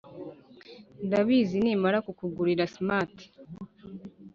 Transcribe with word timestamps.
ndabizi 1.05 1.57
nimara 1.63 1.97
kukugurira 2.05 2.63
smart- 2.75 3.19